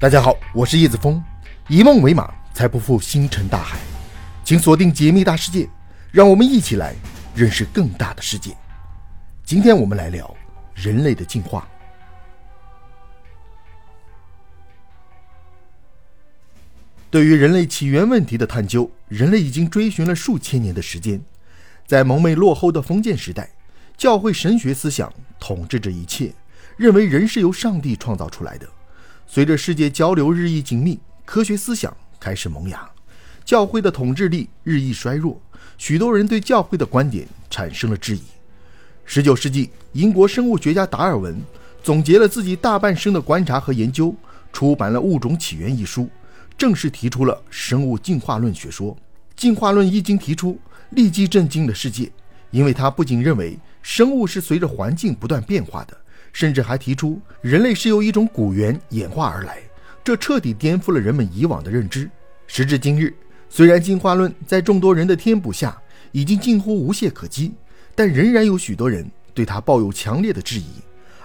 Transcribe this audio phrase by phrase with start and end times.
[0.00, 1.20] 大家好，我是叶子峰，
[1.66, 3.80] 以梦为马，才不负星辰大海。
[4.44, 5.64] 请锁定《解密大世界》，
[6.12, 6.94] 让我们一起来
[7.34, 8.56] 认识更大的世界。
[9.44, 10.32] 今天我们来聊
[10.72, 11.66] 人类的进化。
[17.10, 21.20] 对于人类起源问题的探究，人类已经追寻了数千年的时间。
[21.88, 23.50] 在蒙昧落后的封建时代，
[23.96, 26.32] 教会神学思想统治着一切，
[26.76, 28.68] 认为人是由上帝创造出来的。
[29.30, 32.88] 随着世界交流日益紧密，科学思想开始萌芽，
[33.44, 35.38] 教会的统治力日益衰弱，
[35.76, 38.22] 许多人对教会的观点产生了质疑。
[39.04, 41.38] 十九世纪，英国生物学家达尔文
[41.82, 44.14] 总结了自己大半生的观察和研究，
[44.50, 46.08] 出版了《物种起源》一书，
[46.56, 48.96] 正式提出了生物进化论学说。
[49.36, 50.58] 进化论一经提出，
[50.90, 52.10] 立即震惊了世界，
[52.50, 55.94] 因为他不仅认为生物是随着环境不断变化的。
[56.38, 59.58] 甚至还提出人类是由一种古猿演化而来，
[60.04, 62.08] 这彻底颠覆了人们以往的认知。
[62.46, 63.12] 时至今日，
[63.50, 65.76] 虽然进化论在众多人的填补下
[66.12, 67.52] 已经近乎无懈可击，
[67.92, 69.04] 但仍然有许多人
[69.34, 70.68] 对它抱有强烈的质疑。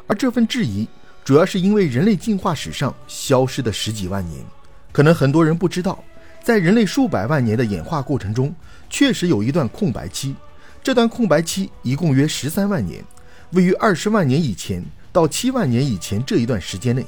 [0.07, 0.87] 而这份质疑，
[1.23, 4.43] 主要是因为人类进化史上消失的十几万年。
[4.91, 6.03] 可能很多人不知道，
[6.41, 8.51] 在人类数百万年的演化过程中，
[8.89, 10.33] 确实有一段空白期，
[10.81, 13.05] 这段空白期一共约十三万年。
[13.51, 14.83] 位于二十万年以前
[15.13, 17.05] 到七万年以前这一段时间内，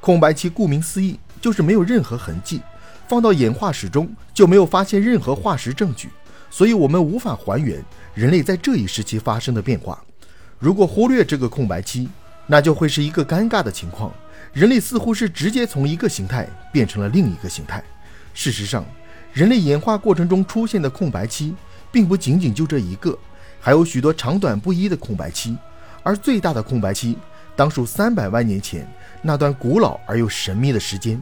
[0.00, 2.60] 空白期顾名思义就是没有任何痕迹，
[3.06, 6.10] 放到演化史中就没有发现任何化石证据，
[6.50, 7.80] 所以我们无法还原
[8.14, 10.02] 人类在这一时期发生的变化。
[10.58, 12.08] 如果忽略这个空白期，
[12.48, 14.12] 那就会是一个尴尬的情况：
[14.52, 17.80] 人类似乎是直接从一个形态变成了另一个形态。
[18.34, 18.84] 事实上，
[19.32, 21.54] 人类演化过程中出现的空白期
[21.92, 23.16] 并不仅仅就这一个，
[23.60, 25.56] 还有许多长短不一的空白期。
[26.02, 27.18] 而最大的空白期，
[27.56, 28.86] 当属三百万年前
[29.22, 31.20] 那段古老而又神秘的时间。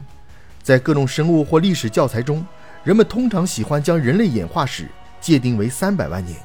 [0.61, 2.45] 在各种生物或历史教材中，
[2.83, 4.87] 人们通常喜欢将人类演化史
[5.21, 6.37] 界定为三百万年。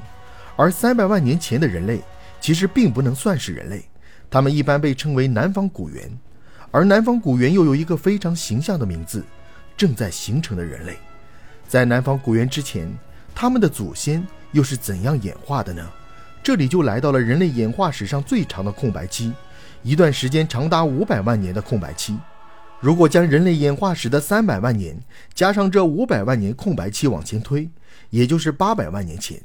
[0.56, 2.00] 而三百万年前的人类
[2.40, 3.84] 其实并不能算是人类，
[4.30, 6.10] 他们一般被称为南方古猿。
[6.70, 9.24] 而南方古猿又有一个非常形象的名字——
[9.76, 10.96] 正在形成的人类。
[11.66, 12.88] 在南方古猿之前，
[13.34, 15.84] 他们的祖先又是怎样演化的呢？
[16.42, 19.32] 这里就来到了人类演化史上最长的空白期，
[19.82, 22.18] 一段时间长达五百万年的空白期。
[22.80, 24.98] 如果将人类演化史的三百万年
[25.34, 27.68] 加上这五百万年空白期往前推，
[28.10, 29.40] 也就是八百万年前，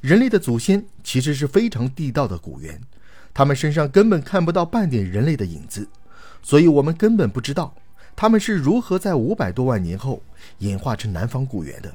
[0.00, 2.80] 人类的祖先其实是非常地道的古猿，
[3.32, 5.88] 他们身上根本看不到半点人类的影子，
[6.42, 7.74] 所以我们根本不知道
[8.14, 10.22] 他们是如何在五百多万年后
[10.58, 11.94] 演化成南方古猿的，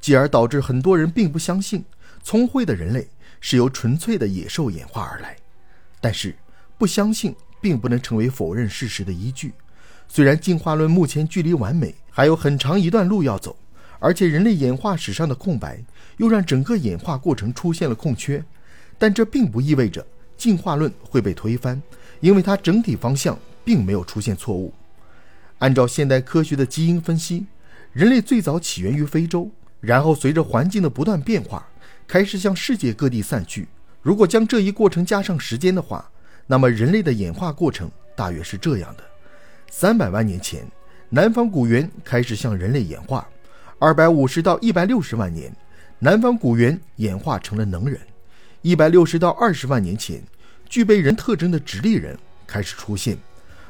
[0.00, 1.84] 继而导致很多人并不相信
[2.22, 3.08] 聪慧的人类。
[3.42, 5.34] 是由纯粹的野兽演化而来，
[5.98, 6.36] 但是
[6.80, 9.52] 不相信并不能成为否认事实的依据。
[10.08, 13.54] 虽然进化论目前距离完美还有很长一段路要走，
[13.98, 15.84] 而且人类演化史上的空白
[16.16, 18.42] 又让整个演化过程出现了空缺，
[18.98, 20.04] 但这并不意味着
[20.38, 21.80] 进化论会被推翻，
[22.20, 24.72] 因为它整体方向并没有出现错误。
[25.58, 27.44] 按照现代科学的基因分析，
[27.92, 29.50] 人类最早起源于非洲，
[29.82, 31.66] 然后随着环境的不断变化。
[32.08, 33.68] 开始向世界各地散去。
[34.02, 36.10] 如果将这一过程加上时间的话，
[36.50, 39.04] 那么人类的演化过程大约是这样的：
[39.70, 40.66] 三百万年前，
[41.08, 43.24] 南方古猿开始向人类演化；
[43.78, 45.54] 二百五十到一百六十万年，
[46.00, 48.00] 南方古猿演化成了能人；
[48.62, 50.20] 一百六十到二十万年前，
[50.68, 52.18] 具备人特征的直立人
[52.48, 53.14] 开始出现；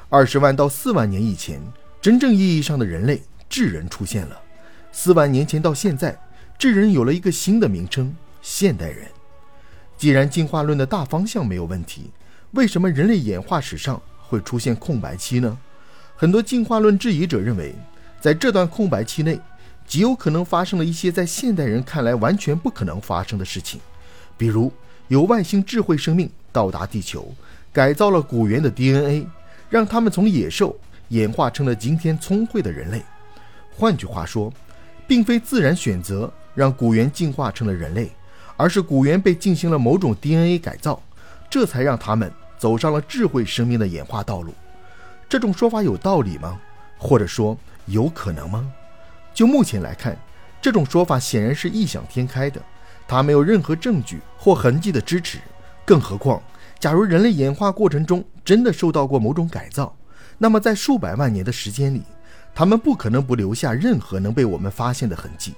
[0.09, 1.61] 二十万到四万年以前，
[2.01, 3.21] 真正意义上的人类
[3.51, 4.37] 智人出现了；
[4.91, 6.19] 四万年前到现在，
[6.57, 8.17] 智人有了一个新的名称。
[8.41, 9.07] 现代人，
[9.99, 12.11] 既然进化论的大方向没有问题，
[12.53, 15.57] 为什么人类演化史上会出现空白期呢？
[16.17, 17.75] 很多进化论质疑者认为，
[18.21, 19.41] 在这段空白期内，
[19.87, 23.81] 极有可能发生了一些在现代人看来完全不可能发生的事情，
[24.37, 24.73] 比如
[25.07, 27.33] 有外星智慧生命到达地球，
[27.73, 29.27] 改造了古猿的 DNA，
[29.69, 30.77] 让他们从野兽
[31.11, 33.01] 演化成了今天聪慧的人类。
[33.71, 34.53] 换句话说，
[35.07, 38.11] 并非自然选择让古猿进化成了人类。
[38.57, 41.03] 而是古猿被进行了某种 DNA 改造，
[41.51, 44.55] 这才让他们走上了智慧生命的演化道路。
[45.29, 46.59] 这种说法有道理吗？
[46.97, 48.73] 或者说有可能吗？
[49.35, 50.17] 就目前来看，
[50.63, 52.63] 这种说法显然是异想天开的，
[53.09, 55.39] 它没有任何证据或痕迹的支持。
[55.85, 56.41] 更何况，
[56.79, 59.95] 假如人类演化过程中真的受到过某种改造，
[60.39, 62.03] 那么在数百万年的时间里，
[62.55, 65.55] 他们不可能不留下任何能被我们发现的痕迹。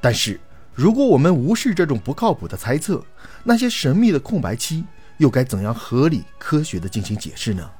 [0.00, 0.38] 但是。
[0.72, 3.04] 如果我们无视这种不靠谱的猜测，
[3.42, 4.84] 那些神秘的空白期
[5.20, 7.70] 又该怎样合理科学的进行解释呢？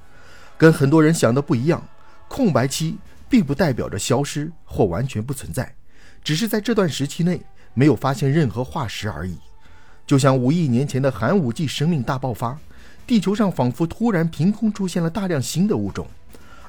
[0.58, 1.82] 跟很多人想的不一样，
[2.28, 2.98] 空白期
[3.30, 5.74] 并不代表着消失或完全不存在，
[6.22, 7.40] 只是在这段时期内
[7.72, 9.38] 没有发现任何化石而已。
[10.06, 12.58] 就像五亿年前的寒武纪生命大爆发，
[13.06, 16.06] 地球上仿佛突然凭空出现了大量新的物种。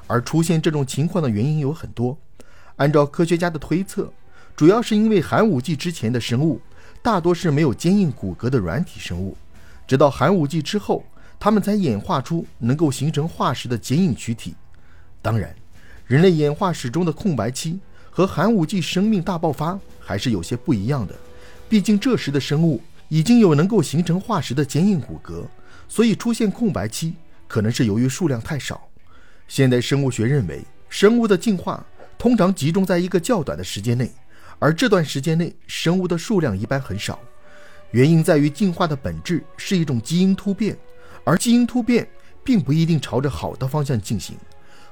[0.06, 2.16] 而出现这种情况的原因有很多。
[2.76, 4.10] 按照科学家的推测，
[4.56, 6.58] 主要是因为寒武纪之前的生物
[7.02, 9.36] 大多是没有坚硬骨骼的软体生物，
[9.86, 11.04] 直到寒武纪之后，
[11.38, 14.54] 它们才演化出能够形成化石的坚硬躯体。
[15.20, 15.54] 当然，
[16.06, 17.78] 人类演化史中的空白期
[18.10, 21.14] 和寒武纪生命大爆发还是有些不一样的。
[21.68, 25.44] 毕竟这时的生物已经有能够形成化石的坚硬骨骼，
[25.88, 27.14] 所以出现空白期
[27.48, 28.88] 可能是由于数量太少。
[29.48, 31.84] 现代生物学认为，生物的进化
[32.18, 34.10] 通常集中在一个较短的时间内，
[34.58, 37.18] 而这段时间内生物的数量一般很少。
[37.92, 40.76] 原因在于进化的本质是一种基因突变，
[41.24, 42.08] 而基因突变
[42.42, 44.34] 并不一定朝着好的方向进行。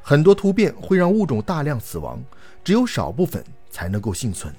[0.02, 2.22] 很多突变会让物种大量死亡，
[2.62, 4.54] 只有少部分才能够幸存。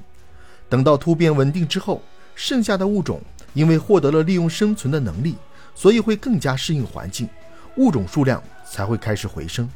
[0.67, 2.01] 等到突变稳定之后，
[2.33, 3.21] 剩下的物种
[3.53, 5.35] 因为获得了利用生存的能力，
[5.75, 7.29] 所以会更加适应环境，
[7.77, 9.69] 物种数量才会开始回升。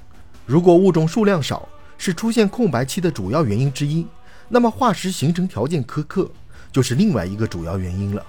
[0.44, 1.70] 如果物种数量少
[2.00, 4.08] 是出现空白期的主要原因之一，
[4.50, 6.28] 那么化石形成条件苛刻
[6.72, 8.26] 就是另外一个主要原因了。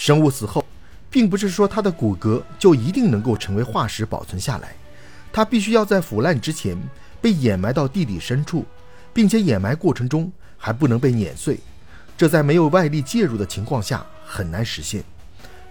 [0.00, 0.64] 生物死后，
[1.10, 4.74] 并不是说它的骨骼就一定能够成为化石保存下来，
[5.30, 6.74] 它必须要在腐烂之前
[7.20, 8.64] 被掩埋到地底深处，
[9.12, 11.60] 并且掩埋过程中还不能被碾碎，
[12.16, 15.04] 这在没有外力介入的情况下很难实现。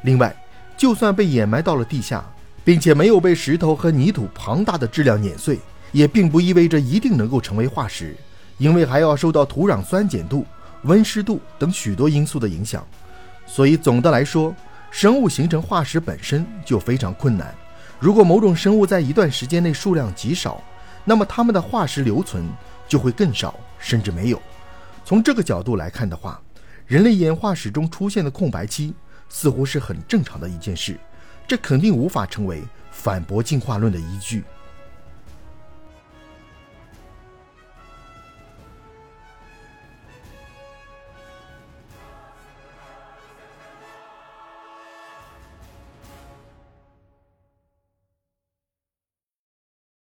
[0.03, 0.31] 另外，
[0.77, 2.23] 就算被掩埋到了地下，
[2.63, 5.59] 并且没有被石头和泥土庞大的质量碾碎，
[5.91, 8.15] 也并不意味着一定能够成为化石，
[8.59, 10.45] 因为还要受到土壤酸碱度、
[10.83, 12.85] 温湿度等许多因素的影响。
[13.51, 14.55] 所以总的来说，
[14.91, 17.53] 生物形成化石本身就非常困难。
[17.99, 20.63] 如果某种生物在一段时间内数量极少，
[21.03, 22.47] 那么它们的化石留存
[22.87, 24.39] 就会更少，甚至没有。
[25.03, 26.39] 从这个角度来看的话，
[26.85, 28.93] 人类演化史中出现的空白期
[29.29, 30.99] 似乎是很正常的一件事。
[31.47, 34.43] 这肯定无法成为反驳进化论的依据。